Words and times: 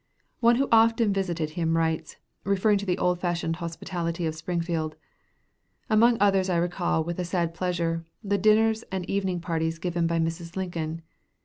One 0.39 0.55
who 0.55 0.67
often 0.71 1.13
visited 1.13 1.51
him 1.51 1.77
writes, 1.77 2.15
referring 2.43 2.79
to 2.79 2.87
"the 2.87 2.97
old 2.97 3.19
fashioned 3.19 3.57
hospitality 3.57 4.25
of 4.25 4.33
Springfield," 4.33 4.95
"Among 5.91 6.17
others 6.19 6.49
I 6.49 6.57
recall 6.57 7.03
with 7.03 7.19
a 7.19 7.23
sad 7.23 7.53
pleasure, 7.53 8.03
the 8.23 8.39
dinners 8.39 8.83
and 8.91 9.07
evening 9.07 9.41
parties 9.41 9.77
given 9.77 10.07
by 10.07 10.17
Mrs. 10.17 10.55
Lincoln. 10.55 11.03